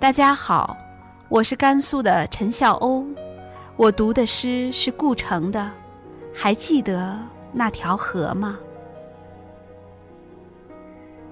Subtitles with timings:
[0.00, 0.76] 大家好，
[1.28, 3.04] 我是甘肃的陈笑欧，
[3.76, 5.68] 我读的诗是顾城的，
[6.32, 7.18] 还记得
[7.52, 8.56] 那条河吗？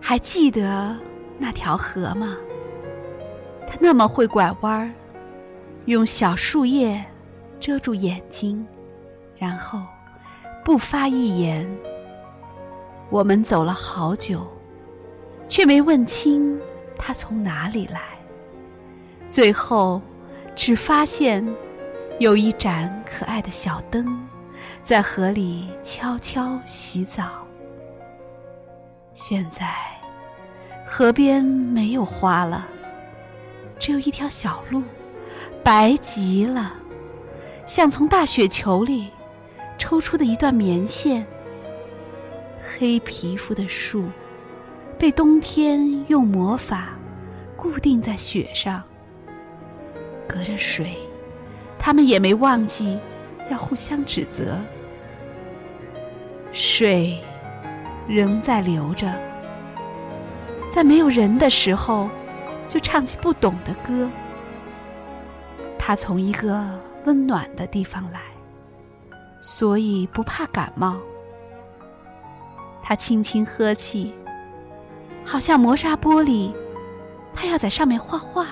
[0.01, 0.97] 还记得
[1.39, 2.37] 那条河吗？
[3.69, 4.91] 它那么会拐弯儿，
[5.85, 7.01] 用小树叶
[7.61, 8.67] 遮住眼睛，
[9.37, 9.81] 然后
[10.65, 11.65] 不发一言。
[13.11, 14.45] 我们走了好久，
[15.47, 16.61] 却没问清
[16.99, 18.16] 它从哪里来。
[19.29, 20.01] 最后，
[20.55, 21.47] 只发现
[22.21, 24.07] 有一盏可爱的小灯，
[24.85, 27.47] 在河里悄悄洗澡。
[29.15, 29.75] 现在，
[30.87, 32.67] 河边没有花了，
[33.79, 34.83] 只有一条小路，
[35.63, 36.75] 白极了，
[37.67, 39.11] 像从大雪球里
[39.77, 41.27] 抽出的一段棉线。
[42.63, 44.05] 黑皮肤的树，
[44.99, 46.91] 被冬天用魔法
[47.57, 48.83] 固定在雪上。
[50.29, 50.97] 隔着水，
[51.79, 52.99] 他们也没忘记
[53.51, 54.59] 要互相指责。
[56.53, 57.19] 水
[58.09, 59.13] 仍在流着，
[60.71, 62.09] 在没有人的时候，
[62.67, 64.11] 就唱起不懂的歌。
[65.79, 66.65] 它从一个
[67.05, 68.21] 温暖的地方来，
[69.39, 70.97] 所以不怕感冒。
[72.83, 74.15] 它轻轻呵气，
[75.25, 76.53] 好像磨砂玻璃，
[77.35, 78.47] 它要在上面画画。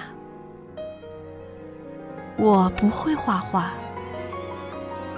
[2.37, 3.71] 我不会画画，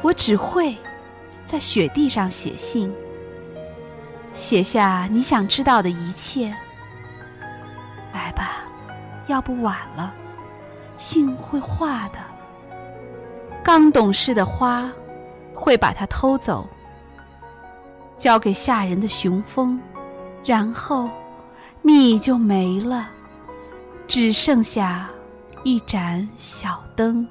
[0.03, 0.77] 我只会
[1.45, 2.92] 在雪地上写信，
[4.33, 6.55] 写下你想知道的一切。
[8.12, 8.62] 来吧，
[9.27, 10.12] 要不晚了，
[10.97, 12.19] 信会化的。
[13.62, 14.91] 刚懂事的花
[15.55, 16.69] 会把它偷走，
[18.17, 19.80] 交给吓人的雄蜂，
[20.45, 21.08] 然后
[21.83, 23.08] 蜜就没了，
[24.06, 25.08] 只剩下。
[25.69, 27.27] 一盏小灯。